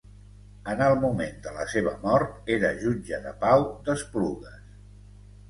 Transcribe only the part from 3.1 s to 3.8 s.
de pau